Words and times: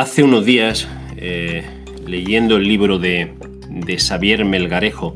hace 0.00 0.22
unos 0.22 0.46
días, 0.46 0.88
eh, 1.18 1.62
leyendo 2.06 2.56
el 2.56 2.64
libro 2.64 2.98
de, 2.98 3.34
Xavier 3.98 4.46
Melgarejo, 4.46 5.14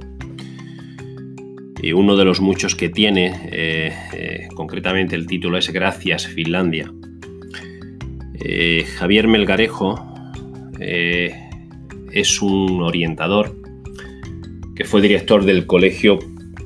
y 1.82 1.92
uno 1.92 2.16
de 2.16 2.26
los 2.26 2.42
muchos 2.42 2.74
que 2.74 2.90
tiene, 2.90 3.32
eh, 3.50 3.94
eh, 4.12 4.48
concretamente 4.54 5.16
el 5.16 5.26
título 5.26 5.56
es 5.56 5.72
Gracias 5.72 6.26
Finlandia. 6.26 6.92
Javier 8.98 9.26
Melgarejo 9.26 9.98
es 10.78 12.42
un 12.42 12.82
orientador 12.82 13.56
que 14.76 14.84
fue 14.84 15.00
director 15.00 15.46
del 15.46 15.64
Colegio 15.64 16.18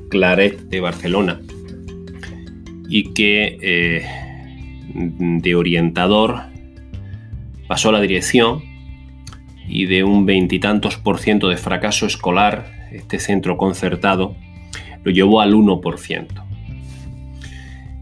Claret 0.09 0.59
de 0.63 0.81
Barcelona 0.81 1.39
y 2.89 3.13
que 3.13 4.03
de 4.93 5.55
orientador 5.55 6.48
pasó 7.69 7.91
la 7.91 8.01
dirección 8.01 8.63
y 9.67 9.85
de 9.85 10.03
un 10.03 10.25
veintitantos 10.25 10.97
por 10.97 11.19
ciento 11.19 11.49
de 11.49 11.55
fracaso 11.55 12.07
escolar, 12.07 12.89
este 12.91 13.19
centro 13.19 13.57
concertado 13.57 14.35
lo 15.03 15.11
llevó 15.11 15.39
al 15.39 15.53
1%. 15.53 16.25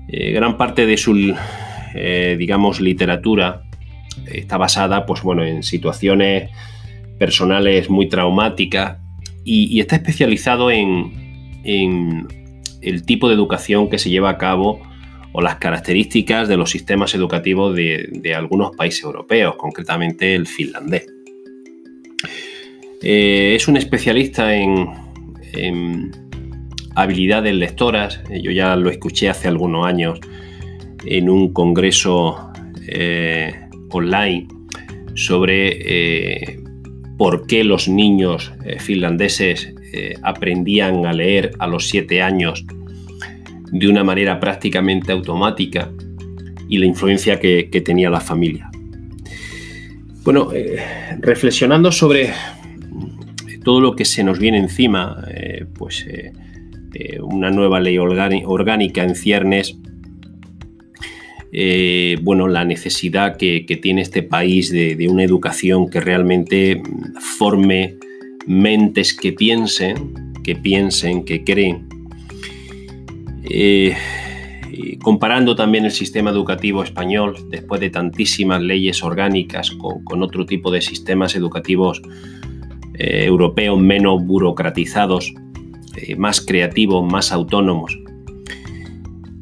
Eh, 0.07 0.31
gran 0.31 0.55
parte 0.55 0.85
de 0.85 0.95
su, 0.95 1.35
eh, 1.93 2.37
digamos, 2.39 2.79
literatura 2.79 3.63
está 4.25 4.55
basada 4.55 5.05
pues, 5.05 5.21
bueno, 5.21 5.43
en 5.43 5.63
situaciones 5.63 6.49
personales 7.19 7.89
muy 7.89 8.07
traumáticas 8.07 8.99
y, 9.43 9.81
está 9.81 9.97
especializado 9.97 10.71
en, 10.71 11.11
el 12.81 13.05
tipo 13.05 13.27
de 13.27 13.33
educación 13.33 13.89
que 13.89 13.97
se 13.97 14.09
lleva 14.09 14.29
a 14.29 14.37
cabo 14.37 14.79
o 15.37 15.41
las 15.41 15.57
características 15.57 16.47
de 16.47 16.57
los 16.57 16.71
sistemas 16.71 17.13
educativos 17.13 17.75
de, 17.75 18.33
algunos 18.35 18.75
países 18.75 19.03
europeos, 19.03 19.55
concretamente 19.55 20.33
el 20.33 20.47
finlandés. 20.47 21.05
Eh, 23.03 23.53
es 23.55 23.67
un 23.67 23.77
especialista 23.77 24.55
en, 24.55 24.89
habilidades 26.95 27.53
lectoras, 27.53 28.19
yo 28.41 28.49
ya 28.49 28.75
lo 28.75 28.89
escuché 28.89 29.29
hace 29.29 29.47
algunos 29.47 29.85
años 29.85 30.19
en 31.05 31.29
un 31.29 31.53
congreso 31.53 32.51
eh, 32.87 33.53
online 33.91 34.47
sobre 35.13 35.77
eh, 35.81 36.59
por 37.15 37.45
qué 37.45 37.63
los 37.63 37.87
niños 37.87 38.51
finlandeses 38.79 39.71
aprendían 40.23 41.05
a 41.05 41.13
leer 41.13 41.51
a 41.59 41.67
los 41.67 41.87
siete 41.87 42.23
años 42.23 42.65
de 43.71 43.87
una 43.87 44.03
manera 44.03 44.39
prácticamente 44.39 45.11
automática 45.11 45.91
y 46.69 46.77
la 46.77 46.85
influencia 46.85 47.39
que, 47.39 47.81
tenía 47.83 48.09
la 48.09 48.19
familia. 48.19 48.69
Bueno, 50.23 50.51
eh, 50.53 50.77
reflexionando 51.19 51.91
sobre 51.91 52.31
todo 53.63 53.79
lo 53.79 53.95
que 53.95 54.05
se 54.05 54.23
nos 54.23 54.39
viene 54.39 54.57
encima, 54.57 55.23
eh, 55.29 55.65
pues 55.73 56.05
eh, 56.07 56.31
una 57.21 57.51
nueva 57.51 57.79
ley 57.79 57.97
orgánica 57.97 59.03
en 59.03 59.15
ciernes, 59.15 59.77
bueno, 62.21 62.47
la 62.47 62.65
necesidad 62.65 63.37
que, 63.37 63.61
tiene 63.81 64.01
este 64.01 64.23
país 64.23 64.71
de, 64.71 64.95
de, 64.95 65.07
una 65.07 65.23
educación 65.23 65.89
que 65.89 66.01
realmente 66.01 66.81
forme 67.37 67.95
mentes 68.45 69.13
que 69.13 69.33
piensen, 69.33 70.33
que 70.43 70.55
piensen, 70.55 71.23
que 71.23 71.43
creen 71.43 71.86
eh, 73.49 74.97
comparando 75.01 75.55
también 75.55 75.85
el 75.85 75.91
sistema 75.91 76.31
educativo 76.31 76.83
español, 76.83 77.35
después 77.49 77.79
de 77.79 77.89
tantísimas 77.89 78.61
leyes 78.61 79.03
orgánicas, 79.03 79.71
con, 79.71 80.21
otro 80.21 80.45
tipo 80.45 80.71
de 80.71 80.81
sistemas 80.81 81.35
educativos 81.35 82.01
eh, 82.95 83.23
europeos 83.25 83.79
menos 83.79 84.23
burocratizados, 84.25 85.33
eh, 85.95 86.15
más 86.15 86.41
creativos, 86.41 87.09
más 87.09 87.31
autónomos. 87.31 87.97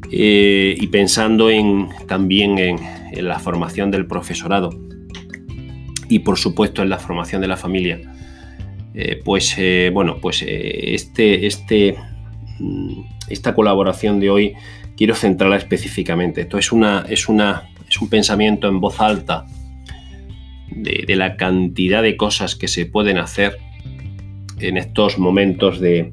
y 0.08 0.86
pensando 0.86 1.50
en, 1.50 1.88
también 2.06 2.58
en, 2.58 2.78
la 3.16 3.38
formación 3.38 3.90
del 3.90 4.06
profesorado 4.06 4.70
y 6.08 6.18
por 6.20 6.38
supuesto 6.38 6.82
en 6.82 6.90
la 6.90 6.98
formación 6.98 7.40
de 7.40 7.48
la 7.48 7.56
familia, 7.56 8.00
pues 9.24 9.56
bueno, 9.92 10.18
pues 10.20 10.44
este, 10.46 11.46
este 11.46 11.96
esta 13.28 13.54
colaboración 13.54 14.20
de 14.20 14.30
hoy 14.30 14.54
quiero 14.96 15.14
centrarla 15.14 15.56
específicamente. 15.56 16.42
Esto 16.42 16.58
es, 16.58 16.72
una, 16.72 17.04
es, 17.08 17.28
una, 17.28 17.68
es 17.88 18.00
un 18.00 18.08
pensamiento 18.08 18.68
en 18.68 18.80
voz 18.80 19.00
alta 19.00 19.46
de, 20.70 21.16
la 21.16 21.36
cantidad 21.36 22.02
de 22.02 22.16
cosas 22.16 22.56
que 22.56 22.68
se 22.68 22.86
pueden 22.86 23.18
hacer 23.18 23.58
en 24.58 24.76
estos 24.76 25.18
momentos 25.18 25.80
de, 25.80 26.12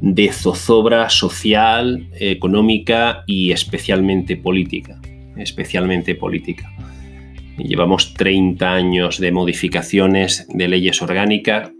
de 0.00 0.32
zozobra 0.32 1.08
social, 1.10 2.08
económica 2.18 3.24
y 3.26 3.52
especialmente 3.52 4.36
política. 4.36 5.00
Especialmente 5.36 6.14
política. 6.14 6.70
Llevamos 7.56 8.14
30 8.14 8.72
años 8.72 9.18
de 9.18 9.30
modificaciones 9.30 10.46
de 10.48 10.68
leyes 10.68 11.00
orgánicas 11.02 11.70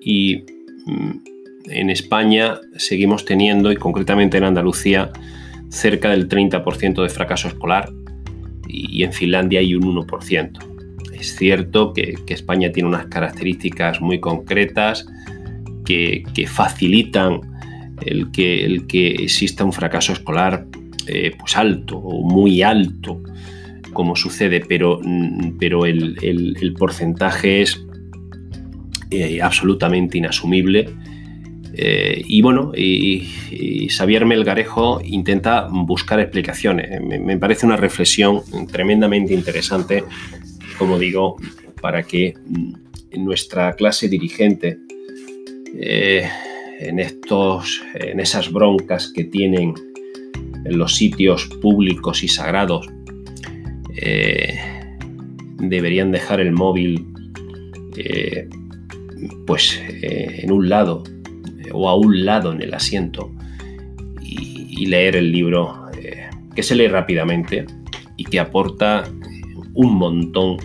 y 0.00 0.44
mm, 0.86 1.35
en 1.68 1.90
España 1.90 2.60
seguimos 2.76 3.24
teniendo, 3.24 3.72
y 3.72 3.76
concretamente 3.76 4.38
en 4.38 4.44
Andalucía, 4.44 5.10
cerca 5.68 6.10
del 6.10 6.28
30% 6.28 7.02
de 7.02 7.08
fracaso 7.08 7.48
escolar 7.48 7.90
y 8.68 9.02
en 9.02 9.12
Finlandia 9.12 9.60
hay 9.60 9.74
un 9.74 9.82
1%. 9.84 10.58
Es 11.12 11.36
cierto 11.36 11.92
que, 11.92 12.16
España 12.28 12.70
tiene 12.72 12.88
unas 12.88 13.06
características 13.06 14.00
muy 14.00 14.20
concretas 14.20 15.06
que, 15.84 16.24
facilitan 16.46 17.40
el 18.04 18.30
que, 18.30 18.64
el 18.64 18.86
que, 18.86 19.08
exista 19.08 19.64
un 19.64 19.72
fracaso 19.72 20.12
escolar 20.12 20.66
eh, 21.06 21.32
pues 21.38 21.56
alto 21.56 21.96
o 21.98 22.22
muy 22.22 22.62
alto, 22.62 23.22
como 23.92 24.14
sucede, 24.14 24.60
pero, 24.60 25.00
pero 25.58 25.86
el, 25.86 26.74
porcentaje 26.78 27.62
es 27.62 27.82
eh, 29.10 29.40
absolutamente 29.40 30.18
inasumible 30.18 30.90
eh, 31.78 32.22
y 32.26 32.40
bueno, 32.40 32.72
y, 32.74 33.88
Xavier 33.90 34.24
Melgarejo 34.24 35.00
intenta 35.04 35.68
buscar 35.70 36.18
explicaciones. 36.20 37.00
Me, 37.02 37.36
parece 37.36 37.66
una 37.66 37.76
reflexión 37.76 38.40
tremendamente 38.72 39.34
interesante, 39.34 40.02
como 40.78 40.98
digo, 40.98 41.36
para 41.82 42.02
que 42.02 42.32
mm, 42.46 43.24
nuestra 43.24 43.74
clase 43.74 44.08
dirigente, 44.08 44.78
eh, 45.78 46.26
en, 46.80 46.98
estos, 46.98 47.82
en 47.94 48.20
esas 48.20 48.50
broncas 48.50 49.12
que 49.14 49.24
tienen 49.24 49.74
en 50.64 50.78
los 50.78 50.94
sitios 50.94 51.46
públicos 51.60 52.22
y 52.22 52.28
sagrados, 52.28 52.88
eh, 53.96 54.58
deberían 55.58 56.10
dejar 56.10 56.40
el 56.40 56.52
móvil 56.52 57.06
pues 59.46 59.80
en 60.02 60.52
un 60.52 60.68
lado 60.68 61.02
o 61.76 61.88
a 61.88 61.94
un 61.94 62.24
lado 62.24 62.52
en 62.52 62.62
el 62.62 62.74
asiento 62.74 63.32
y, 64.22 64.86
leer 64.86 65.16
el 65.16 65.32
libro 65.32 65.90
eh, 65.98 66.28
que 66.54 66.62
se 66.62 66.74
lee 66.74 66.88
rápidamente 66.88 67.64
y 68.16 68.24
que 68.24 68.38
aporta 68.38 69.04
un 69.74 69.94
montón 69.94 70.58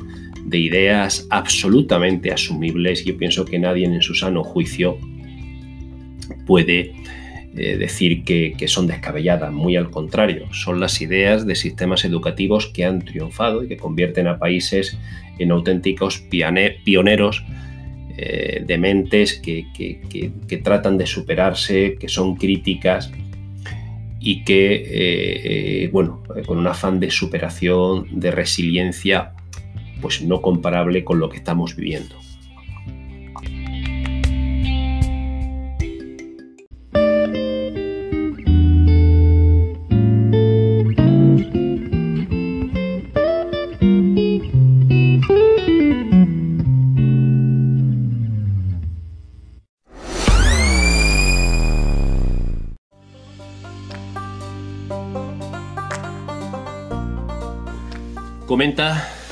de 0.46 0.58
ideas 0.58 1.28
absolutamente 1.30 2.32
asumibles. 2.32 3.06
Yo 3.06 3.18
pienso 3.18 3.46
que 3.46 3.58
nadie 3.58 3.86
en 3.86 4.02
su 4.02 4.14
sano 4.14 4.44
juicio 4.44 4.98
puede 6.46 6.94
eh, 7.56 7.78
decir 7.78 8.24
que, 8.24 8.56
son 8.68 8.88
descabelladas, 8.88 9.52
muy 9.52 9.76
al 9.76 9.90
contrario, 9.92 10.54
son 10.54 10.80
las 10.80 11.02
ideas 11.02 11.46
de 11.46 11.56
sistemas 11.56 12.06
educativos 12.06 12.68
que 12.68 12.86
han 12.86 13.02
triunfado 13.02 13.64
y 13.64 13.68
que 13.68 13.78
convierten 13.78 14.28
a 14.28 14.40
países 14.40 14.98
en 15.38 15.52
auténticos 15.52 16.24
pioneros 16.30 17.44
eh, 18.18 18.64
de 18.66 18.78
mentes 18.78 19.40
que, 19.40 20.62
tratan 20.64 20.98
de 20.98 21.06
superarse, 21.06 21.98
que 22.00 22.08
son 22.08 22.36
críticas 22.36 23.12
y 24.20 24.44
que, 24.44 24.76
eh, 24.76 25.84
eh, 25.84 25.90
bueno, 25.92 26.24
con 26.46 26.58
un 26.58 26.68
afán 26.68 27.00
de 27.00 27.10
superación, 27.10 28.08
de 28.12 28.32
resiliencia, 28.32 29.34
pues 30.02 30.22
no 30.22 30.42
comparable 30.42 31.04
con 31.04 31.20
lo 31.20 31.30
que 31.30 31.38
estamos 31.38 31.76
viviendo. 31.76 32.16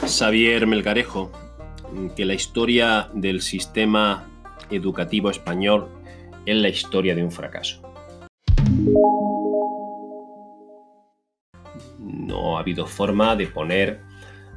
Xavier 0.10 0.68
Melgarejo 0.68 1.32
que 2.16 2.26
la 2.26 2.34
historia 2.34 3.10
del 3.14 3.42
sistema 3.42 4.28
educativo 4.70 5.30
español 5.30 5.88
es 6.46 6.56
la 6.56 6.70
historia 6.70 7.16
de 7.16 7.24
un 7.24 7.32
fracaso. 7.32 7.82
No 12.00 12.58
ha 12.58 12.62
habido 12.62 12.86
forma 12.86 13.36
de 13.36 13.48
poner 13.48 14.02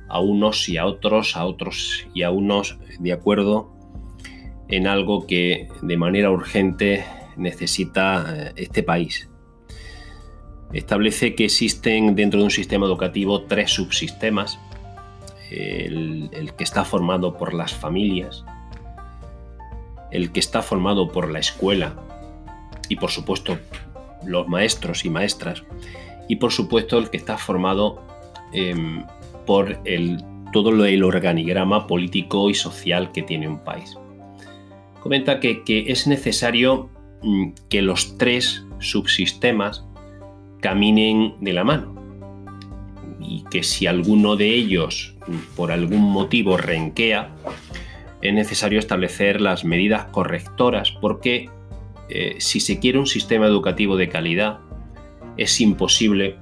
a 0.08 0.20
unos 0.20 0.68
y 0.68 0.76
a 0.76 0.86
otros, 0.86 1.36
a 1.36 1.46
otros 1.46 2.06
y 2.14 2.22
a 2.22 2.30
unos 2.30 2.78
de 2.98 3.12
acuerdo 3.12 3.72
en 4.68 4.86
algo 4.86 5.26
que 5.26 5.68
de 5.82 5.96
manera 5.96 6.30
urgente 6.30 7.04
necesita 7.36 8.26
eh, 8.28 8.52
este 8.56 8.82
país. 8.82 9.28
Establece 10.72 11.34
que 11.34 11.44
existen 11.44 12.14
dentro 12.14 12.38
de 12.40 12.44
un 12.44 12.50
sistema 12.50 12.86
educativo 12.86 13.42
tres 13.42 13.70
subsistemas. 13.70 14.58
El, 15.52 16.52
que 16.56 16.64
está 16.64 16.84
formado 16.84 17.36
por 17.36 17.52
las 17.52 17.74
familias, 17.74 18.44
el 20.10 20.32
que 20.32 20.40
está 20.40 20.62
formado 20.62 21.08
por 21.08 21.30
la 21.30 21.40
escuela 21.40 21.94
y 22.88 22.96
por 22.96 23.10
supuesto 23.10 23.58
los 24.24 24.48
maestros 24.48 25.04
y 25.04 25.10
maestras 25.10 25.62
y 26.28 26.36
por 26.36 26.52
supuesto 26.52 26.98
el 26.98 27.10
que 27.10 27.16
está 27.16 27.36
formado 27.36 28.02
eh, 28.52 28.74
por 29.46 29.78
el, 29.84 30.24
todo 30.52 30.84
el 30.84 31.04
organigrama 31.04 31.86
político 31.86 32.48
y 32.48 32.54
social 32.54 33.12
que 33.12 33.22
tiene 33.22 33.48
un 33.48 33.58
país. 33.58 33.98
Comenta 35.00 35.40
que, 35.40 35.64
que 35.64 35.90
es 35.90 36.06
necesario 36.06 36.88
mm, 37.22 37.50
que 37.68 37.82
los 37.82 38.16
tres 38.16 38.64
subsistemas 38.78 39.84
caminen 40.60 41.34
de 41.40 41.52
la 41.52 41.64
mano 41.64 42.01
y 43.32 43.44
que 43.50 43.62
si 43.62 43.86
alguno 43.86 44.36
de 44.36 44.52
ellos 44.52 45.14
por 45.56 45.72
algún 45.72 46.02
motivo 46.02 46.58
renquea, 46.58 47.30
es 48.20 48.34
necesario 48.34 48.78
establecer 48.78 49.40
las 49.40 49.64
medidas 49.64 50.04
correctoras 50.06 50.90
porque 51.00 51.48
eh, 52.10 52.36
si 52.38 52.60
se 52.60 52.78
quiere 52.78 52.98
un 52.98 53.06
sistema 53.06 53.46
educativo 53.46 53.96
de 53.96 54.10
calidad, 54.10 54.58
es 55.38 55.60
imposible 55.62 56.36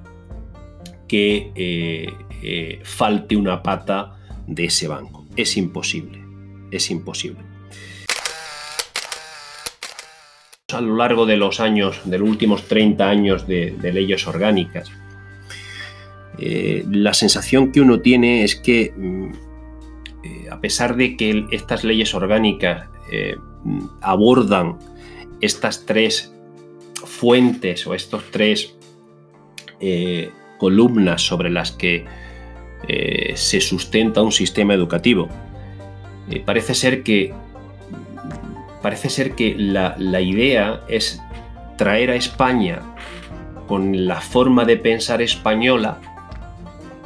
que 1.07 1.51
eh, 1.55 2.13
eh, 2.43 2.79
falte 2.83 3.37
una 3.37 3.63
pata 3.63 4.17
de 4.47 4.65
ese 4.65 4.89
banco. 4.89 5.25
Es 5.37 5.55
imposible, 5.55 6.21
es 6.71 6.91
imposible. 6.91 7.39
A 10.73 10.81
lo 10.81 10.95
largo 10.97 11.25
de 11.25 11.37
los 11.37 11.61
años, 11.61 12.01
de 12.03 12.17
los 12.17 12.29
últimos 12.29 12.67
30 12.67 13.09
años 13.09 13.47
de, 13.47 13.77
leyes 13.81 14.27
orgánicas, 14.27 14.91
la 16.37 17.13
sensación 17.13 17.71
que 17.71 17.81
uno 17.81 17.99
tiene 17.99 18.43
es 18.43 18.55
que, 18.55 18.93
mm, 18.95 20.51
a 20.51 20.59
pesar 20.59 20.95
de 20.95 21.17
que 21.17 21.45
estas 21.51 21.83
leyes 21.83 22.13
orgánicas 22.13 22.87
abordan 24.01 24.77
estas 25.41 25.85
tres 25.85 26.33
fuentes 27.03 27.85
o 27.87 27.93
estos 27.93 28.23
tres 28.31 28.75
eh, 29.79 30.31
columnas 30.57 31.23
sobre 31.23 31.49
las 31.49 31.71
que 31.71 32.05
eh, 32.87 33.33
se 33.35 33.59
sustenta 33.59 34.21
un 34.21 34.31
sistema 34.31 34.73
educativo. 34.73 35.27
Eh, 36.29 36.41
parece 36.45 36.75
ser 36.75 37.03
que, 37.03 37.33
parece 38.81 39.09
ser 39.09 39.33
que 39.33 39.55
la 39.55 40.21
idea 40.21 40.81
es 40.87 41.19
traer 41.77 42.11
a 42.11 42.15
España 42.15 42.79
con 43.67 44.05
la 44.05 44.21
forma 44.21 44.65
de 44.65 44.77
pensar 44.77 45.21
española 45.21 45.99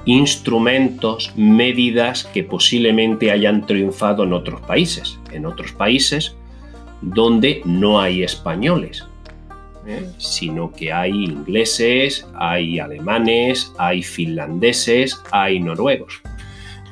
instrumentos, 0.06 1.34
medidas 1.36 2.24
que 2.26 2.44
posiblemente 2.44 3.32
hayan 3.32 3.66
triunfado 3.66 4.24
en 4.24 4.34
otros 4.34 4.62
países. 4.62 5.20
En 5.32 5.46
otros 5.46 5.72
países 5.72 6.36
donde 7.02 7.62
no 7.66 8.00
hay 8.00 8.24
españoles, 8.24 9.04
¿eh? 9.86 10.08
sino 10.18 10.72
que 10.72 10.92
hay 10.92 11.12
ingleses, 11.12 12.28
hay 12.36 12.80
alemanes, 12.80 13.72
hay 13.78 14.02
finlandeses, 14.02 15.22
hay 15.32 15.60
noruegos. 15.60 16.22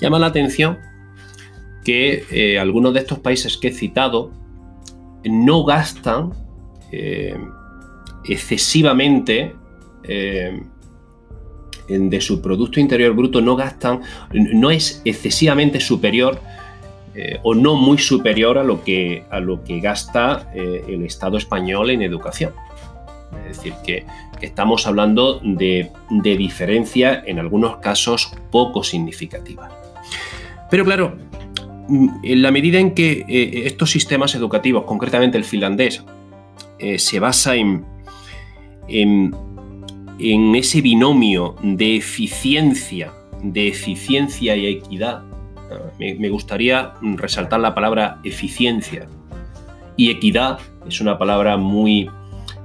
Llama 0.02 0.20
la 0.20 0.28
atención 0.28 0.78
que 1.84 2.26
eh, 2.32 2.60
algunos 2.60 2.94
de 2.94 3.00
estos 3.00 3.20
países 3.20 3.58
que 3.58 3.70
he 3.70 3.74
citado 3.74 4.32
no 5.24 5.64
gastan 5.64 6.34
eh, 6.92 7.36
excesivamente 8.26 9.56
de 11.88 12.22
su 12.22 12.42
Producto 12.42 12.80
Interior 12.80 13.14
Bruto, 13.14 13.42
no 13.42 13.56
gastan, 13.56 14.02
no 14.32 14.72
es 14.72 15.02
excesivamente 15.06 15.80
superior 15.80 16.40
eh, 17.16 17.40
o 17.44 17.54
no 17.54 17.76
muy 17.76 18.00
superior 18.00 18.58
a 18.58 18.64
lo 18.64 18.84
que, 18.84 19.24
a 19.30 19.40
lo 19.40 19.64
que 19.64 19.80
gasta 19.80 20.50
eh, 20.56 20.84
el 20.88 21.04
Estado 21.04 21.38
español 21.38 21.92
en 21.92 22.02
educación. 22.02 22.54
Es 23.50 23.58
decir, 23.58 23.74
que, 23.86 24.06
estamos 24.42 24.88
hablando 24.88 25.40
de, 25.42 25.90
diferencia 26.10 27.24
en 27.26 27.40
algunos 27.40 27.78
casos 27.78 28.34
poco 28.52 28.84
significativa. 28.84 29.70
Pero 30.70 30.84
claro, 30.84 31.16
mm, 31.88 32.10
en 32.24 32.42
la 32.42 32.52
medida 32.52 32.80
en 32.80 32.94
que 32.94 33.26
eh, 33.28 33.68
estos 33.68 33.92
sistemas 33.92 34.34
educativos, 34.36 34.84
concretamente 34.84 35.38
el 35.38 35.46
finlandés, 35.46 36.04
se 36.98 37.20
basa 37.22 37.56
en, 37.56 37.86
en 40.24 40.56
ese 40.56 40.80
binomio 40.80 41.56
de 41.62 41.98
eficiencia, 41.98 43.12
de 43.42 43.68
eficiencia 43.68 44.56
y 44.56 44.68
equidad, 44.68 45.24
me, 46.00 46.30
gustaría 46.30 46.94
resaltar 47.02 47.60
la 47.60 47.76
palabra 47.76 48.22
eficiencia. 48.24 49.06
Y 49.98 50.12
equidad 50.12 50.60
es 50.88 51.02
una 51.02 51.18
palabra 51.18 51.58
muy, 51.58 52.10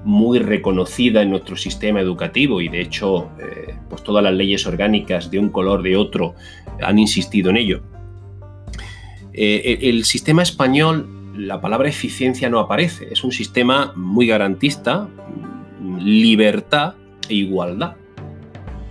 muy 0.04 0.38
reconocida 0.38 1.22
en 1.22 1.30
nuestro 1.30 1.56
sistema 1.56 2.00
educativo 2.00 2.60
y 2.60 2.68
de 2.68 2.80
hecho 2.80 3.28
eh, 3.40 3.74
pues 3.90 4.04
todas 4.04 4.22
las 4.22 4.34
leyes 4.34 4.64
orgánicas 4.64 5.28
de 5.28 5.40
un 5.40 5.48
color 5.48 5.82
de 5.82 5.96
otro 5.96 6.34
han 6.80 7.00
insistido 7.00 7.50
en 7.50 7.56
ello. 7.56 7.82
Eh, 9.32 9.78
el, 9.82 10.04
sistema 10.04 10.44
español, 10.44 11.34
la 11.36 11.60
palabra 11.60 11.88
eficiencia 11.88 12.48
no 12.48 12.60
aparece, 12.60 13.08
es 13.10 13.24
un 13.24 13.32
sistema 13.32 13.92
muy 13.96 14.28
garantista, 14.28 15.08
libertad 15.98 16.94
e 17.28 17.34
igualdad, 17.34 17.96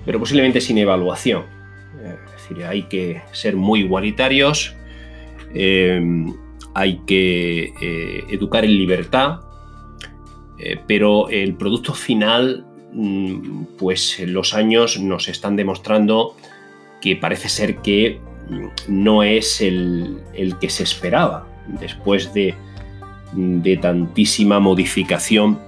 pero 0.05 0.19
posiblemente 0.19 0.61
sin 0.61 0.77
evaluación. 0.77 1.43
Hay 2.65 2.83
que 2.83 3.21
ser 3.33 3.55
muy 3.55 3.81
igualitarios, 3.81 4.73
eh, 5.53 6.01
hay 6.73 7.01
que 7.05 7.73
eh, 7.81 8.23
educar 8.29 8.63
en 8.63 8.77
libertad, 8.77 9.41
eh, 10.59 10.79
pero 10.87 11.29
el 11.29 11.55
producto 11.55 11.93
final, 11.93 12.65
mm, 12.93 13.63
pues 13.77 14.19
los 14.19 14.53
años 14.53 14.99
nos 14.99 15.27
están 15.27 15.55
demostrando 15.55 16.35
que 17.01 17.15
parece 17.15 17.49
ser 17.49 17.77
que 17.77 18.19
mm, 18.49 18.67
no 18.87 19.23
es 19.23 19.61
el, 19.61 20.21
que 20.61 20.69
se 20.69 20.83
esperaba. 20.83 21.47
Después 21.67 22.33
de, 22.33 22.55
de 23.33 23.77
tantísima 23.77 24.59
modificación 24.59 25.66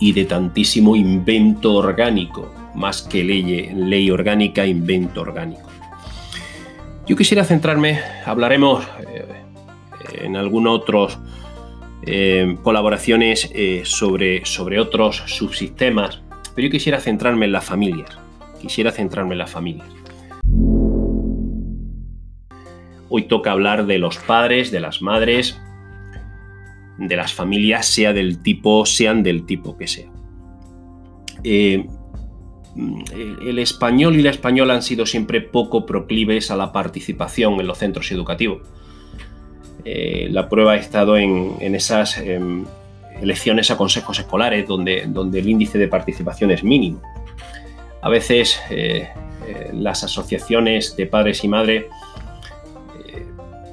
y 0.00 0.12
de 0.12 0.24
tantísimo 0.24 0.96
invento 0.96 1.74
orgánico, 1.74 2.52
más 2.74 3.02
que 3.02 3.24
ley, 3.24 3.70
ley 3.74 4.10
orgánica, 4.10 4.66
invento 4.66 5.22
orgánico. 5.22 5.68
Yo 7.06 7.16
quisiera 7.16 7.44
centrarme, 7.44 8.00
hablaremos 8.24 8.84
eh, 9.08 9.26
en 10.22 10.36
algunas 10.36 10.72
otras 10.72 11.18
eh, 12.02 12.56
colaboraciones 12.62 13.50
eh, 13.54 13.82
sobre, 13.84 14.44
sobre 14.44 14.80
otros 14.80 15.22
subsistemas, 15.26 16.20
pero 16.54 16.66
yo 16.66 16.72
quisiera 16.72 17.00
centrarme 17.00 17.46
en 17.46 17.52
las 17.52 17.64
familias. 17.64 18.18
Quisiera 18.60 18.90
centrarme 18.90 19.34
en 19.34 19.38
las 19.38 19.50
familias. 19.50 19.88
Hoy 23.08 23.22
toca 23.28 23.52
hablar 23.52 23.86
de 23.86 23.98
los 23.98 24.18
padres, 24.18 24.70
de 24.70 24.80
las 24.80 25.00
madres, 25.00 25.60
de 26.98 27.16
las 27.16 27.32
familias, 27.32 27.86
sea 27.86 28.12
del 28.12 28.42
tipo, 28.42 28.86
sean 28.86 29.22
del 29.22 29.46
tipo 29.46 29.76
que 29.76 29.86
sea. 29.86 30.10
Mm, 32.76 33.04
el 33.46 33.58
español 33.58 34.16
y 34.16 34.22
la 34.22 34.30
española 34.30 34.74
han 34.74 34.82
sido 34.82 35.06
siempre 35.06 35.40
poco 35.40 35.86
proclives 35.86 36.50
a 36.50 36.56
la 36.56 36.72
participación 36.72 37.58
en 37.58 37.66
los 37.66 37.78
centros 37.78 38.12
educativos. 38.12 38.68
Eh, 39.82 40.28
la 40.30 40.48
prueba 40.50 40.72
ha 40.72 40.76
estado 40.76 41.16
en, 41.16 41.56
esas 41.74 42.18
em, 42.18 42.66
elecciones 43.22 43.70
a 43.70 43.78
consejos 43.78 44.18
escolares 44.18 44.68
donde, 44.68 45.06
donde, 45.08 45.38
el 45.38 45.48
índice 45.48 45.78
de 45.78 45.88
participación 45.88 46.50
es 46.50 46.62
mínimo. 46.62 47.00
A 48.02 48.10
veces 48.10 48.60
eh, 48.68 49.08
eh, 49.46 49.70
las 49.72 50.04
asociaciones 50.04 50.96
de 50.96 51.06
padres 51.06 51.44
y 51.44 51.48
madres 51.48 51.86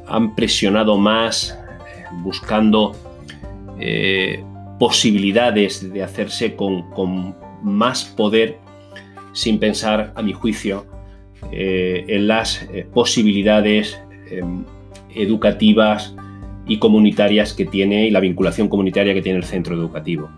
han 0.07 0.35
presionado 0.35 0.97
más 0.97 1.57
buscando 2.21 2.95
posibilidades 4.79 5.93
de 5.93 6.03
hacerse 6.03 6.55
con, 6.55 7.35
más 7.63 8.03
poder 8.03 8.57
sin 9.31 9.57
pensar, 9.57 10.11
a 10.15 10.21
mi 10.21 10.33
juicio, 10.33 10.85
eh, 11.51 12.05
en 12.07 12.27
las 12.27 12.63
eh, 12.63 12.85
posibilidades 12.93 13.99
em, 14.29 14.63
educativas 15.15 16.15
y 16.67 16.77
comunitarias 16.77 17.53
que 17.53 17.65
tiene 17.65 18.07
y 18.07 18.11
la 18.11 18.19
vinculación 18.19 18.69
comunitaria 18.69 19.13
que 19.13 19.21
tiene 19.21 19.39
el 19.39 19.45
centro 19.45 19.75
educativo. 19.75 20.29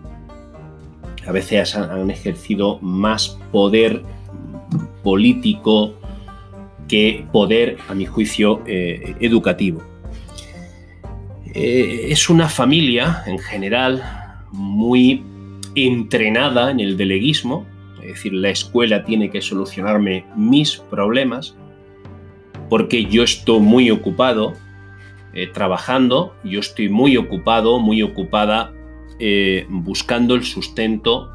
A 1.28 1.32
veces 1.32 1.76
han 1.76 2.10
ejercido 2.10 2.80
más 2.82 3.38
poder 3.52 4.04
político 5.04 5.94
que 6.88 7.26
poder, 7.32 7.78
a 7.90 7.96
mi 7.96 8.06
juicio, 8.06 8.62
eh, 8.68 9.16
educativo. 9.20 9.82
Es 11.56 12.30
una 12.30 12.50
familia, 12.50 13.24
en 13.26 13.40
general, 13.40 14.04
muy 14.52 15.24
entrenada 15.74 16.72
en 16.72 16.80
el 16.80 16.98
deleguismo, 16.98 17.66
es 18.02 18.14
decir, 18.14 18.34
la 18.34 18.50
escuela 18.50 19.04
tiene 19.04 19.30
que 19.30 19.42
solucionarme 19.42 20.26
mis 20.36 20.78
problemas, 20.78 21.56
porque 22.70 23.06
yo 23.06 23.24
estoy 23.24 23.60
muy 23.60 23.90
ocupado 23.90 24.54
eh, 25.34 25.48
trabajando, 25.48 26.34
yo 26.44 26.60
estoy 26.60 26.88
muy 26.88 27.18
ocupado, 27.18 27.80
muy 27.80 28.02
ocupada 28.02 28.72
eh, 29.20 29.66
buscando 29.70 30.34
el 30.36 30.44
sustento. 30.44 31.30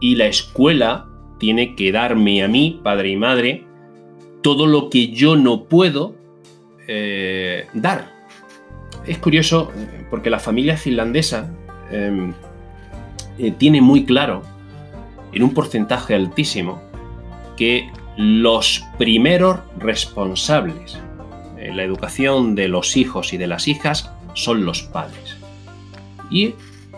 Y 0.00 0.16
la 0.16 0.26
escuela 0.26 1.06
tiene 1.38 1.74
que 1.74 1.90
darme 1.90 2.42
a 2.42 2.48
mí, 2.48 2.80
padre 2.82 3.10
y 3.10 3.16
madre, 3.16 3.64
todo 4.42 4.66
lo 4.66 4.90
que 4.90 5.08
yo 5.08 5.36
no 5.36 5.64
puedo 5.64 6.14
eh, 6.86 7.66
dar. 7.72 8.12
Es 9.06 9.18
curioso 9.18 9.70
porque 10.10 10.30
la 10.30 10.38
familia 10.38 10.76
finlandesa 10.76 11.50
em, 11.90 12.32
tiene 13.58 13.80
muy 13.80 14.04
claro 14.04 14.42
en 15.32 15.42
un 15.42 15.52
porcentaje 15.52 16.14
altísimo 16.14 16.80
que 17.56 17.90
los 18.16 18.84
primeros 18.98 19.60
responsables 19.78 20.98
en 21.58 21.76
la 21.76 21.82
educación 21.82 22.54
de 22.54 22.68
los 22.68 22.96
hijos 22.96 23.32
y 23.32 23.36
de 23.36 23.46
las 23.46 23.68
hijas 23.68 24.10
son 24.34 24.64
los 24.64 24.82
padres. 24.82 25.36
Y 26.30 26.54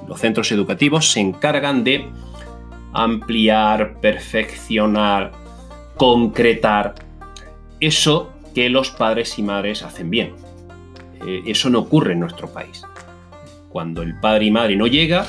los 0.09 0.21
centros 0.21 0.53
educativos 0.53 1.11
se 1.11 1.21
encargan 1.21 1.85
de 1.85 2.09
ampliar, 2.93 4.01
perfeccionar, 4.01 5.33
concretar 5.97 6.95
eso 7.81 8.33
que 8.55 8.71
los 8.71 8.91
padres 8.91 9.39
y 9.39 9.43
madres 9.43 9.83
hacen 9.83 10.11
bien. 10.11 10.46
Eh, 11.25 11.43
eso 11.47 11.71
no 11.71 11.81
ocurre 11.81 12.13
en 12.13 12.21
nuestro 12.21 12.53
país. 12.53 12.83
Cuando 13.69 14.03
el 14.03 14.19
padre 14.21 14.47
y 14.47 14.51
madre 14.51 14.77
no 14.77 14.87
llega, 14.87 15.27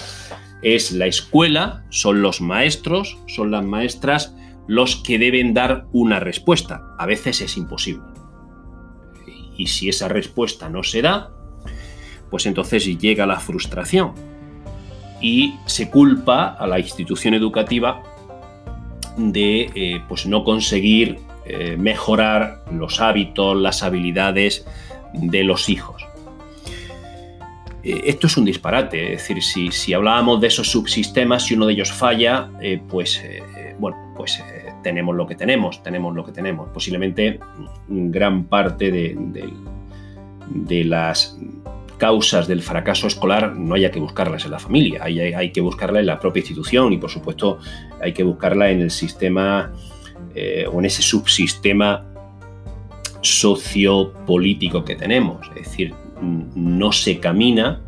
es 0.62 0.91
la 0.91 1.06
escuela, 1.06 1.86
son 1.89 2.22
los 2.22 2.41
maestros, 2.41 3.17
son 3.27 3.51
las 3.51 3.63
maestras 3.63 4.34
los 4.67 4.98
que 4.98 5.17
deben 5.17 5.53
dar 5.53 5.86
una 5.91 6.20
respuesta. 6.20 6.84
A 6.98 7.06
veces 7.06 7.41
es 7.41 7.58
imposible. 7.58 8.03
Y 9.58 9.67
si 9.67 9.89
esa 9.89 10.08
respuesta 10.08 10.70
no 10.70 10.84
se 10.84 11.01
da, 11.01 11.32
pues 12.29 12.46
entonces 12.46 12.86
llega 12.98 13.25
la 13.25 13.39
frustración 13.39 14.13
y 15.22 15.56
se 15.65 15.89
culpa 15.89 16.50
a 16.50 16.67
la 16.67 16.79
institución 16.79 17.34
educativa 17.34 18.03
de 19.17 19.72
eh, 19.74 20.01
pues 20.08 20.27
no 20.27 20.44
conseguir 20.44 21.17
eh, 21.46 21.75
mejorar 21.77 22.63
los 22.72 23.00
hábitos, 23.00 23.58
las 23.58 23.82
habilidades 23.82 24.67
de 25.13 25.43
los 25.43 25.69
hijos. 25.69 26.07
Eh, 27.87 28.01
esto 28.03 28.27
es 28.27 28.35
un 28.35 28.43
disparate, 28.43 29.13
es 29.13 29.21
decir, 29.21 29.41
si, 29.41 29.71
si, 29.71 29.93
hablábamos 29.93 30.41
de 30.41 30.47
esos 30.47 30.69
subsistemas 30.69 31.49
y 31.49 31.53
uno 31.53 31.67
de 31.67 31.73
ellos 31.73 31.89
falla, 31.89 32.49
eh, 32.61 32.81
pues 32.85 33.23
eh, 33.23 33.41
bueno, 33.79 34.13
pues 34.15 34.43
tenemos 34.83 35.15
lo 35.15 35.25
que 35.25 35.35
tenemos, 35.35 35.81
tenemos 35.83 36.13
lo 36.13 36.25
que 36.25 36.33
tenemos. 36.33 36.67
Posiblemente 36.69 37.39
gran 37.87 38.43
parte 38.43 38.91
de, 38.91 39.17
de, 40.49 40.83
las 40.83 41.37
causas 41.97 42.47
del 42.47 42.61
fracaso 42.61 43.07
escolar 43.07 43.55
no 43.55 43.75
haya 43.75 43.89
que 43.89 43.99
buscarlas 44.01 44.43
en 44.43 44.51
la 44.51 44.59
familia, 44.59 45.03
hay, 45.03 45.19
hay, 45.19 45.51
que 45.51 45.61
buscarla 45.61 46.01
en 46.01 46.07
la 46.07 46.19
propia 46.19 46.41
institución 46.41 46.91
y 46.91 46.97
por 46.97 47.09
supuesto 47.09 47.57
hay 48.01 48.11
que 48.11 48.23
buscarla 48.23 48.69
en 48.69 48.81
el 48.81 48.91
sistema 48.91 49.71
o 50.71 50.79
en 50.79 50.85
ese 50.85 51.01
subsistema 51.01 52.06
sociopolítico 53.27 54.84
que 54.84 54.96
tenemos. 54.96 55.48
Es 55.55 55.65
decir, 55.65 55.93
no 56.22 56.91
se 56.91 57.19
camina, 57.19 57.81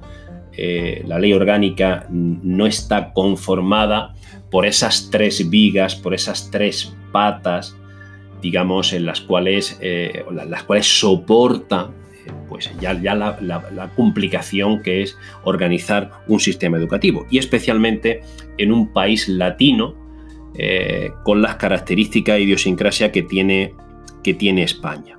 eh, 0.61 1.03
la 1.07 1.19
ley 1.19 1.31
orgánica 1.31 2.05
no 2.09 2.65
está 2.65 3.13
conformada 3.13 4.13
por 4.51 4.65
esas 4.65 5.09
tres 5.09 5.49
vigas, 5.49 5.95
por 5.95 6.13
esas 6.13 6.51
tres 6.51 6.93
patas, 7.13 7.77
digamos, 8.41 8.91
en 8.91 9.05
las 9.05 9.21
cuales, 9.21 9.77
eh, 9.81 10.25
las 10.47 10.63
cuales 10.63 10.99
soporta 10.99 11.91
eh, 12.25 12.31
pues 12.49 12.69
ya, 12.81 12.93
la, 12.93 13.91
complicación 13.95 14.81
que 14.81 15.01
es 15.01 15.17
organizar 15.43 16.11
un 16.27 16.41
sistema 16.41 16.77
educativo 16.77 17.25
y 17.29 17.37
especialmente 17.37 18.21
en 18.57 18.73
un 18.73 18.91
país 18.91 19.29
latino 19.29 19.95
con 21.23 21.41
las 21.41 21.55
características 21.55 22.35
e 22.35 22.41
idiosincrasia 22.41 23.13
que 23.13 23.21
tiene, 23.21 23.75
que 24.23 24.33
tiene 24.33 24.63
España. 24.63 25.18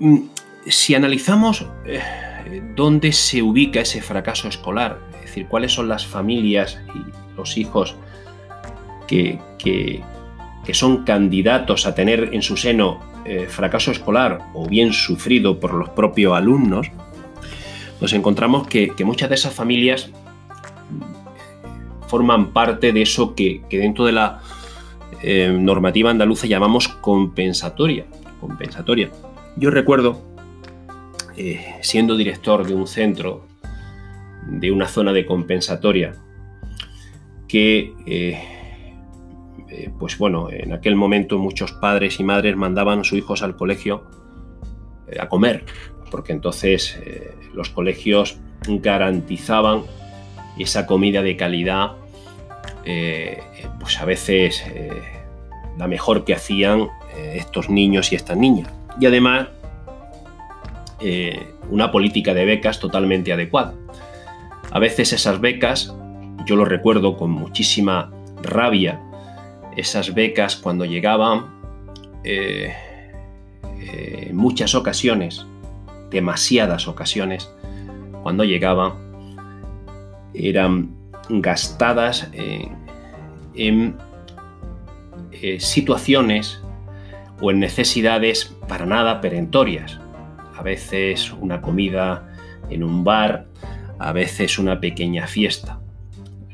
Mm, 0.00 0.18
si 0.66 0.94
analizamos 0.94 1.66
eh, 1.86 2.02
dónde 2.74 3.12
se 3.12 3.42
ubica 3.42 3.80
ese 3.80 4.02
fracaso 4.02 4.48
escolar, 4.48 4.98
es 5.16 5.22
decir, 5.22 5.46
cuáles 5.46 5.72
son 5.72 5.88
las 5.88 6.06
familias 6.06 6.80
y 6.94 7.36
los 7.36 7.56
hijos 7.56 7.96
que, 9.06 9.38
son 10.72 11.04
candidatos 11.04 11.86
a 11.86 11.94
tener 11.94 12.30
en 12.32 12.42
su 12.42 12.56
seno 12.56 13.00
eh, 13.24 13.46
fracaso 13.48 13.90
escolar 13.92 14.40
o 14.54 14.66
bien 14.66 14.92
sufrido 14.92 15.60
por 15.60 15.74
los 15.74 15.90
propios 15.90 16.34
alumnos, 16.34 16.90
nos 18.00 18.12
encontramos 18.12 18.66
que, 18.66 18.92
muchas 19.04 19.28
de 19.28 19.36
esas 19.36 19.54
familias 19.54 20.10
forman 22.08 22.52
parte 22.52 22.92
de 22.92 23.02
eso 23.02 23.34
que, 23.34 23.62
dentro 23.70 24.04
de 24.06 24.12
la 24.12 24.40
eh, 25.22 25.56
normativa 25.56 26.10
andaluza 26.10 26.46
llamamos 26.46 26.88
compensatoria. 26.88 28.06
Compensatoria. 28.46 29.10
Yo 29.56 29.70
recuerdo, 29.70 30.20
eh, 31.36 31.76
siendo 31.80 32.14
director 32.14 32.66
de 32.66 32.74
un 32.74 32.86
centro, 32.86 33.46
de 34.46 34.70
una 34.70 34.86
zona 34.86 35.14
de 35.14 35.24
compensatoria, 35.24 36.12
que, 37.48 37.94
eh, 38.06 38.42
eh, 39.70 39.90
pues 39.98 40.18
bueno, 40.18 40.50
en 40.50 40.74
aquel 40.74 40.94
momento 40.94 41.38
muchos 41.38 41.72
padres 41.72 42.20
y 42.20 42.24
madres 42.24 42.54
mandaban 42.54 43.00
a 43.00 43.04
sus 43.04 43.16
hijos 43.16 43.42
al 43.42 43.56
colegio 43.56 44.04
a 45.18 45.28
comer, 45.28 45.64
porque 46.10 46.32
entonces 46.32 46.98
los 47.54 47.70
colegios 47.70 48.38
garantizaban 48.66 49.82
esa 50.58 50.86
comida 50.86 51.22
de 51.22 51.36
calidad, 51.36 51.92
pues 53.80 54.00
a 54.00 54.04
veces 54.04 54.64
la 55.78 55.86
mejor 55.88 56.24
que 56.24 56.34
hacían 56.34 56.88
estos 57.16 57.70
niños 57.70 58.12
y 58.12 58.16
estas 58.16 58.36
niñas 58.36 58.70
y 59.00 59.06
además 59.06 59.48
eh, 61.00 61.54
una 61.70 61.90
política 61.90 62.34
de 62.34 62.44
becas 62.44 62.78
totalmente 62.78 63.32
adecuada. 63.32 63.74
A 64.70 64.78
veces 64.78 65.12
esas 65.12 65.40
becas, 65.40 65.94
yo 66.46 66.56
lo 66.56 66.64
recuerdo 66.64 67.16
con 67.16 67.30
muchísima 67.30 68.10
rabia, 68.42 69.00
esas 69.76 70.14
becas 70.14 70.56
cuando 70.56 70.84
llegaban, 70.84 71.46
eh, 72.22 72.72
eh, 73.80 74.30
muchas 74.32 74.74
ocasiones, 74.74 75.44
demasiadas 76.10 76.86
ocasiones, 76.86 77.50
cuando 78.22 78.44
llegaban, 78.44 78.92
eran 80.32 80.90
gastadas 81.28 82.30
en 83.54 83.96
situaciones 85.58 86.63
o 87.40 87.50
en 87.50 87.60
necesidades 87.60 88.56
para 88.68 88.86
nada 88.86 89.20
perentorias. 89.20 89.98
A 90.56 90.62
veces 90.62 91.32
una 91.32 91.60
comida 91.60 92.34
en 92.70 92.84
un 92.84 93.04
bar, 93.04 93.46
a 93.98 94.12
veces 94.12 94.58
una 94.58 94.80
pequeña 94.80 95.26
fiesta. 95.26 95.80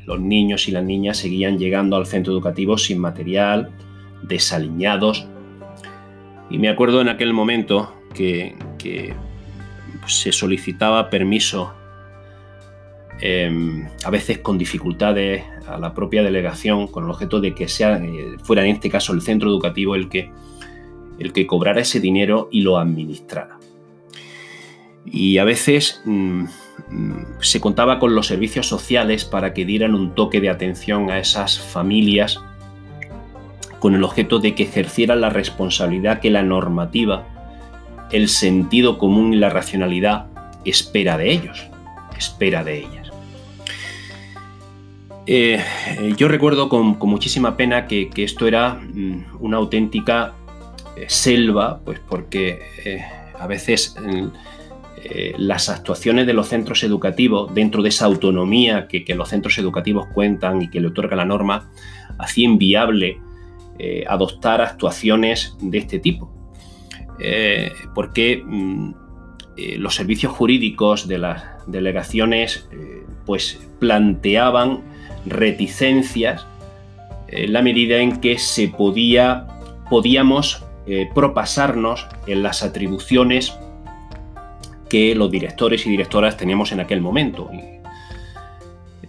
Los 0.05 0.19
niños 0.19 0.67
y 0.67 0.71
las 0.71 0.83
niñas 0.83 1.17
seguían 1.17 1.57
llegando 1.57 1.95
al 1.95 2.05
centro 2.05 2.33
educativo 2.33 2.77
sin 2.77 2.99
material, 2.99 3.69
desaliñados. 4.23 5.27
Y 6.49 6.57
me 6.57 6.69
acuerdo 6.69 7.01
en 7.01 7.09
aquel 7.09 7.33
momento 7.33 7.93
que, 8.13 8.55
se 10.07 10.31
solicitaba 10.31 11.11
permiso, 11.11 11.73
em, 13.19 13.87
a 14.03 14.09
veces 14.09 14.39
con 14.39 14.57
dificultades, 14.57 15.43
a 15.67 15.77
la 15.77 15.93
propia 15.93 16.23
delegación, 16.23 16.87
con 16.87 17.03
el 17.03 17.11
objeto 17.11 17.39
de 17.39 17.53
que 17.53 17.67
sea, 17.67 17.97
eh, 17.97 18.37
fuera 18.43 18.63
en 18.63 18.75
este 18.75 18.89
caso 18.89 19.13
el 19.13 19.21
centro 19.21 19.47
educativo 19.47 19.93
el 19.95 20.09
que 20.09 20.31
el 21.21 21.33
que 21.33 21.47
cobrara 21.47 21.81
ese 21.81 21.99
dinero 21.99 22.49
y 22.51 22.61
lo 22.61 22.77
administrara. 22.77 23.57
Y 25.05 25.37
a 25.37 25.43
veces 25.43 26.01
mm, 26.05 26.45
se 27.39 27.59
contaba 27.59 27.99
con 27.99 28.15
los 28.15 28.27
servicios 28.27 28.67
sociales 28.67 29.25
para 29.25 29.53
que 29.53 29.65
dieran 29.65 29.95
un 29.95 30.15
toque 30.15 30.41
de 30.41 30.49
atención 30.49 31.09
a 31.09 31.19
esas 31.19 31.59
familias 31.59 32.39
con 33.79 33.95
el 33.95 34.03
objeto 34.03 34.39
de 34.39 34.53
que 34.53 34.63
ejercieran 34.63 35.21
la 35.21 35.29
responsabilidad 35.29 36.19
que 36.19 36.29
la 36.29 36.43
normativa, 36.43 37.25
el 38.11 38.29
sentido 38.29 38.97
común 38.99 39.33
y 39.33 39.37
la 39.37 39.49
racionalidad 39.49 40.27
espera 40.65 41.17
de 41.17 41.31
ellos, 41.31 41.67
espera 42.15 42.63
de 42.63 42.79
ellas. 42.79 43.11
Eh, 45.25 45.63
yo 46.17 46.27
recuerdo 46.27 46.69
con, 46.69 46.97
muchísima 46.99 47.57
pena 47.57 47.87
que, 47.87 48.09
esto 48.17 48.47
era 48.47 48.75
mm, 48.75 49.37
una 49.39 49.57
auténtica 49.57 50.33
eh, 50.95 51.05
selva, 51.07 51.79
pues 51.83 51.99
porque 51.99 52.61
eh, 52.85 53.03
a 53.37 53.47
veces 53.47 53.95
las 55.37 55.67
actuaciones 55.67 56.27
de 56.27 56.33
los 56.33 56.47
centros 56.47 56.83
educativos, 56.83 57.51
dentro 57.55 57.81
de 57.81 57.89
esa 57.89 58.05
autonomía 58.05 58.87
que, 58.87 59.03
los 59.15 59.29
centros 59.29 59.57
educativos 59.57 60.05
cuentan 60.13 60.61
y 60.61 60.69
que 60.69 60.79
le 60.79 60.89
otorga 60.89 61.15
la 61.15 61.25
norma, 61.25 61.71
hacía 62.19 62.45
inviable 62.45 63.19
adoptar 64.07 64.61
actuaciones 64.61 65.57
de 65.59 65.79
este 65.79 65.97
tipo. 65.97 66.31
porque 67.95 68.43
mm, 68.45 68.93
los 69.77 69.95
servicios 69.95 70.33
jurídicos 70.33 71.07
de 71.07 71.17
las 71.17 71.43
delegaciones 71.65 72.69
pues 73.25 73.59
planteaban 73.79 74.81
reticencias 75.25 76.45
en 77.31 77.53
la 77.53 77.61
medida 77.61 77.97
en 77.97 78.19
que 78.19 78.37
se 78.37 78.67
podía, 78.67 79.47
podíamos 79.89 80.63
eh, 80.87 81.09
propasarnos 81.13 82.07
en 82.27 82.43
las 82.43 82.63
atribuciones 82.63 83.53
que 84.89 85.15
los 85.15 85.31
directores 85.31 85.85
y 85.85 85.89
directoras 85.89 86.35
teníamos 86.37 86.71
en 86.71 86.79
aquel 86.79 87.01
momento. 87.01 87.49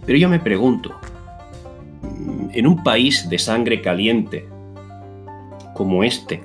Pero 0.05 0.17
yo 0.17 0.29
me 0.29 0.39
pregunto, 0.39 0.95
en 2.53 2.67
un 2.67 2.83
país 2.83 3.27
de 3.29 3.39
sangre 3.39 3.81
caliente 3.81 4.47
como 5.73 6.03
este, 6.03 6.43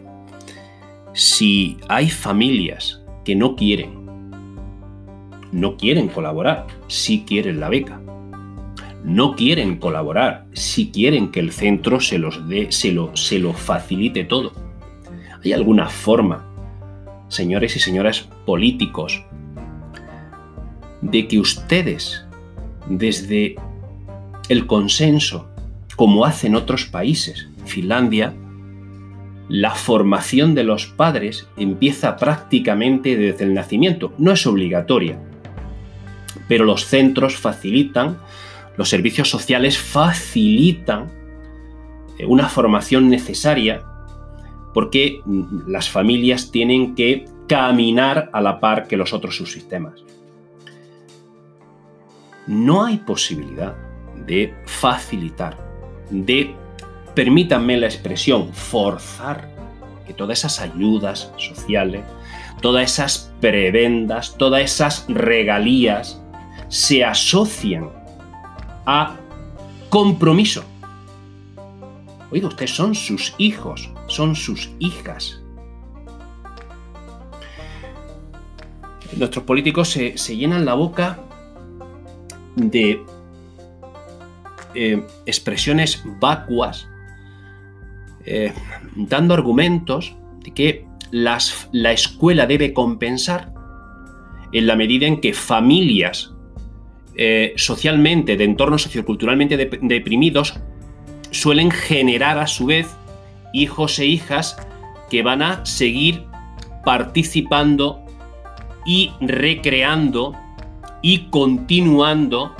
si 1.12 1.76
hay 1.88 2.08
familias 2.08 3.02
que 3.24 3.36
no 3.36 3.54
quieren, 3.54 4.08
no 5.52 5.76
quieren 5.76 6.08
colaborar, 6.08 6.66
sí 6.86 7.24
quieren 7.26 7.60
la 7.60 7.68
beca, 7.68 8.00
no 9.04 9.36
quieren 9.36 9.76
colaborar, 9.76 10.46
si 10.52 10.90
quieren 10.90 11.30
que 11.30 11.40
el 11.40 11.52
centro 11.52 12.00
se 12.00 12.18
los 12.18 12.48
dé, 12.48 12.72
se 12.72 12.92
lo 12.92 13.52
facilite 13.52 14.24
todo. 14.24 14.67
¿Hay 15.44 15.52
alguna 15.52 15.88
forma, 15.88 16.44
señores 17.28 17.76
y 17.76 17.80
señoras 17.80 18.28
políticos, 18.46 19.24
de 21.00 21.28
que 21.28 21.38
ustedes, 21.38 22.24
desde 22.88 23.56
el 24.48 24.66
consenso, 24.66 25.48
como 25.96 26.24
hacen 26.24 26.54
otros 26.54 26.84
países, 26.84 27.48
Finlandia, 27.64 28.34
la 29.48 29.74
formación 29.74 30.54
de 30.54 30.64
los 30.64 30.86
padres 30.86 31.48
empieza 31.56 32.16
prácticamente 32.16 33.16
desde 33.16 33.44
el 33.44 33.54
nacimiento. 33.54 34.12
No 34.18 34.32
es 34.32 34.46
obligatoria, 34.46 35.18
pero 36.48 36.64
los 36.64 36.84
centros 36.84 37.36
facilitan 37.36 38.18
los 38.78 38.88
servicios 38.88 39.28
sociales 39.28 39.76
facilitan 39.76 41.10
eh, 42.16 42.24
una 42.24 42.48
formación 42.48 43.10
necesaria 43.10 43.82
porque 44.78 45.22
las 45.66 45.90
familias 45.90 46.52
tienen 46.52 46.94
que 46.94 47.24
caminar 47.48 48.30
a 48.32 48.40
la 48.40 48.60
par 48.60 48.86
que 48.86 48.96
los 48.96 49.12
otros 49.12 49.36
subsistemas. 49.36 50.04
No 52.46 52.84
hay 52.84 52.98
posibilidad 52.98 53.74
de 54.24 54.54
facilitar, 54.66 55.58
de, 56.10 56.54
permítanme 57.12 57.76
la 57.76 57.86
expresión, 57.86 58.54
forzar 58.54 59.50
que 60.06 60.14
todas 60.14 60.38
esas 60.38 60.60
ayudas 60.60 61.32
sociales, 61.38 62.04
todas 62.62 62.92
esas 62.92 63.34
prebendas, 63.40 64.36
todas 64.38 64.62
esas 64.62 65.06
regalías 65.08 66.22
se 66.68 67.04
asocien 67.04 67.88
a 68.86 69.16
compromiso. 69.88 70.62
Oiga, 72.30 72.48
ustedes 72.48 72.74
son 72.74 72.94
sus 72.94 73.34
hijos, 73.38 73.90
son 74.06 74.36
sus 74.36 74.70
hijas. 74.78 75.40
Nuestros 79.16 79.44
políticos 79.44 79.88
se, 79.88 80.36
llenan 80.36 80.64
la 80.64 80.74
boca 80.74 81.18
de 82.56 83.02
eh, 84.74 85.02
expresiones 85.24 86.02
vacuas, 86.20 86.88
eh, 88.26 88.52
dando 88.94 89.32
argumentos 89.32 90.14
de 90.44 90.52
que 90.52 90.86
las, 91.10 91.68
la 91.72 91.92
escuela 91.92 92.46
debe 92.46 92.74
compensar 92.74 93.54
en 94.52 94.66
la 94.66 94.76
medida 94.76 95.06
en 95.06 95.20
que 95.20 95.32
familias 95.32 96.34
eh, 97.16 97.54
socialmente, 97.56 98.36
de 98.36 98.44
entornos 98.44 98.82
socioculturalmente 98.82 99.56
deprimidos, 99.56 100.60
suelen 101.30 101.70
generar 101.70 102.38
a 102.38 102.46
su 102.46 102.66
vez 102.66 102.88
hijos 103.52 103.98
e 103.98 104.06
hijas 104.06 104.56
que 105.10 105.22
van 105.22 105.42
a 105.42 105.64
seguir 105.64 106.24
participando 106.84 108.04
y 108.86 109.12
recreando 109.20 110.34
y 111.02 111.28
continuando 111.30 112.54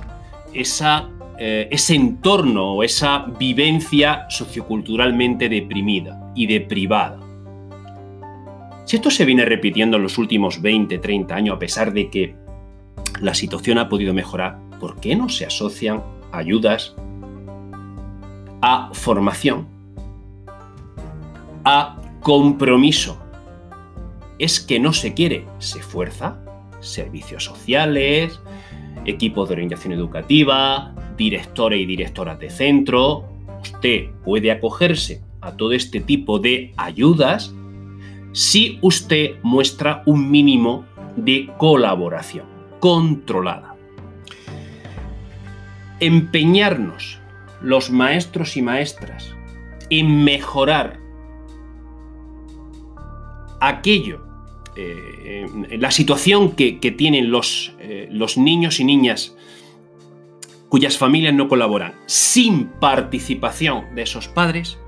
esa, 0.53 1.09
eh, 1.39 1.69
ese 1.71 1.95
entorno 1.95 2.75
o 2.75 2.83
esa 2.83 3.27
vivencia 3.39 4.27
socioculturalmente 4.29 5.49
deprimida 5.49 6.33
y 6.35 6.47
deprivada. 6.47 7.21
Si 8.85 8.97
esto 8.97 9.11
se 9.11 9.25
viene 9.25 9.45
repitiendo 9.45 9.99
en 9.99 10.03
los 10.03 10.17
últimos 10.17 10.63
20, 10.63 10.99
30 10.99 11.35
años, 11.35 11.57
a 11.57 11.59
pesar 11.59 11.93
de 11.93 12.09
que 12.09 12.35
la 13.21 13.35
situación 13.35 13.79
ha 13.79 13.89
podido 13.89 14.15
mejorar, 14.15 14.59
¿por 14.81 14.99
qué 15.01 15.15
no 15.15 15.29
se 15.29 15.45
asocian 15.45 16.03
ayudas 16.33 16.95
a 18.61 18.91
formación, 18.93 19.67
a 21.65 22.01
compromiso? 22.21 23.19
Es 24.39 24.61
que 24.61 24.79
no 24.79 24.93
se 24.93 25.15
quiere, 25.15 25.45
se 25.59 25.81
fuerza, 25.81 26.39
servicios 26.81 27.45
sociales, 27.45 28.41
equipos 29.05 29.49
de 29.49 29.55
orientación 29.55 29.93
educativa, 29.93 30.95
directores 31.17 31.81
y 31.81 31.87
directoras 31.87 32.39
de 32.39 32.51
centro. 32.51 33.25
Usted 33.63 34.11
puede 34.25 34.53
acogerse 34.53 35.23
a 35.41 35.53
todo 35.53 35.73
este 35.73 36.01
tipo 36.01 36.39
de 36.39 36.73
ayudas 36.77 37.53
si 38.33 38.79
usted 38.83 39.37
muestra 39.43 40.03
un 40.07 40.31
mínimo 40.31 40.85
de 41.17 41.51
colaboración 41.59 42.47
controlada. 42.79 43.75
Empeñarnos 45.99 47.19
los 47.61 47.91
maestros 47.91 48.57
y 48.57 48.63
maestras 48.63 49.35
en 49.91 50.25
mejorar 50.25 51.01
aquello, 53.61 54.25
eh, 54.77 55.47
la 55.79 55.91
situación 55.91 56.53
que, 56.53 56.73
tienen 56.97 57.31
los, 57.31 57.75
eh, 57.81 58.09
los 58.11 58.37
niños 58.39 58.81
y 58.81 58.85
niñas 58.85 59.35
cuyas 60.69 60.99
familias 60.99 61.35
no 61.35 61.49
colaboran 61.49 61.95
sin 62.07 62.67
participación 62.67 63.95
de 63.95 64.03
esos 64.03 64.29
padres, 64.29 64.79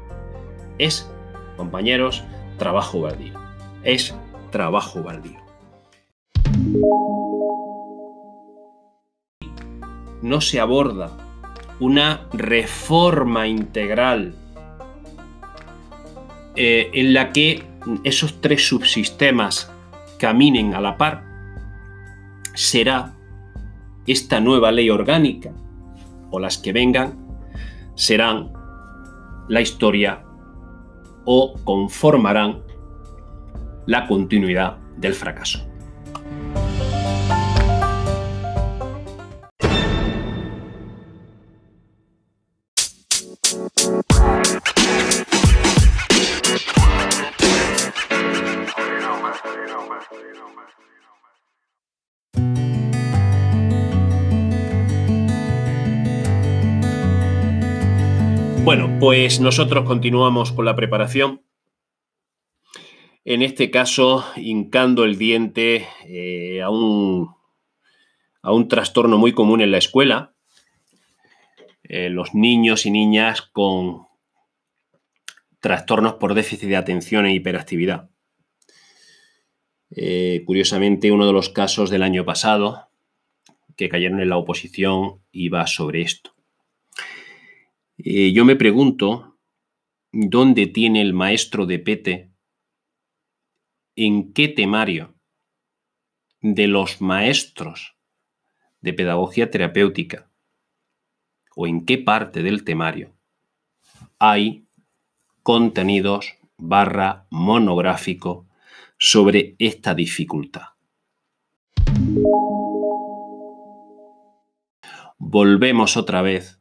es, 0.78 1.11
compañeros, 1.56 2.22
trabajo 2.59 3.00
baldío. 3.00 3.40
Es 3.83 4.14
trabajo 4.50 5.02
baldío 5.02 5.40
no 10.22 10.40
se 10.40 10.61
aborda 10.61 11.19
una 11.80 12.28
reforma 12.32 13.46
integral 13.46 14.34
eh, 16.56 16.90
en 16.92 17.14
la 17.14 17.32
que 17.32 17.64
esos 18.04 18.40
tres 18.40 18.68
subsistemas 18.68 19.72
caminen 20.18 20.74
a 20.74 20.80
la 20.80 20.98
par, 20.98 21.24
será 22.54 23.14
esta 24.06 24.40
nueva 24.40 24.70
ley 24.70 24.90
orgánica 24.90 25.52
o 26.30 26.38
las 26.38 26.58
que 26.58 26.72
vengan 26.72 27.18
serán 27.94 28.52
la 29.48 29.60
historia 29.60 30.22
o 31.24 31.54
conformarán 31.64 32.62
la 33.86 34.06
continuidad 34.06 34.78
del 34.96 35.14
fracaso. 35.14 35.69
Bueno, 58.62 58.99
Pues 59.01 59.40
nosotros 59.40 59.87
continuamos 59.87 60.53
con 60.53 60.66
la 60.66 60.77
preparación. 60.77 61.42
En 63.25 63.40
este 63.40 63.70
caso, 63.70 64.25
hincando 64.37 65.05
el 65.05 65.16
diente 65.16 65.87
eh, 66.07 66.61
a, 66.61 66.68
un, 66.68 67.35
a, 68.42 68.53
un, 68.53 68.68
trastorno 68.68 69.16
muy 69.16 69.33
común 69.33 69.62
en 69.62 69.70
la 69.70 69.79
escuela. 69.79 70.35
Eh, 71.83 72.11
los 72.11 72.35
niños 72.35 72.85
y 72.85 72.90
niñas 72.90 73.40
con 73.40 74.07
trastornos 75.61 76.14
por 76.14 76.35
déficit 76.35 76.68
de 76.68 76.77
atención 76.77 77.25
e 77.25 77.35
hiperactividad. 77.35 78.11
Eh, 79.90 80.42
curiosamente, 80.44 81.11
uno 81.11 81.27
de 81.27 81.33
los 81.33 81.49
casos 81.49 81.88
del 81.88 82.03
año 82.03 82.27
pasado 82.27 82.90
que 83.77 83.88
cayeron 83.88 84.20
en 84.20 84.29
la 84.29 84.37
oposición 84.37 85.23
iba 85.33 85.66
sobre 85.66 86.03
esto. 86.03 86.39
Eh, 88.02 88.32
yo 88.32 88.46
me 88.46 88.56
pregunto 88.56 89.36
dónde 90.10 90.66
tiene 90.66 91.02
el 91.02 91.12
maestro 91.12 91.66
de 91.66 91.78
Pete, 91.78 92.30
en 93.94 94.32
qué 94.32 94.48
temario 94.48 95.14
de 96.40 96.66
los 96.66 97.02
maestros 97.02 97.96
de 98.80 98.94
pedagogía 98.94 99.50
terapéutica 99.50 100.30
o 101.54 101.66
en 101.66 101.84
qué 101.84 101.98
parte 101.98 102.42
del 102.42 102.64
temario 102.64 103.12
hay 104.18 104.64
contenidos 105.42 106.36
barra 106.56 107.26
monográfico 107.28 108.46
sobre 108.96 109.56
esta 109.58 109.94
dificultad. 109.94 110.68
Volvemos 115.18 115.98
otra 115.98 116.22
vez 116.22 116.60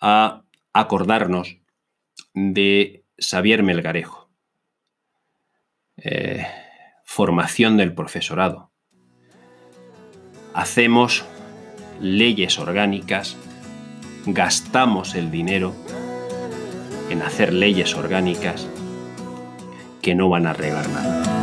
a 0.00 0.42
acordarnos 0.72 1.58
de 2.34 3.04
Xavier 3.18 3.62
Melgarejo. 3.62 4.30
Eh, 5.96 6.46
formación 7.04 7.76
del 7.76 7.92
profesorado. 7.92 8.72
Hacemos 10.54 11.24
leyes 12.00 12.58
orgánicas, 12.58 13.36
gastamos 14.26 15.14
el 15.14 15.30
dinero 15.30 15.74
en 17.10 17.22
hacer 17.22 17.52
leyes 17.52 17.94
orgánicas 17.94 18.66
que 20.00 20.14
no 20.14 20.28
van 20.28 20.46
a 20.46 20.50
arreglar 20.50 20.88
nada. 20.88 21.39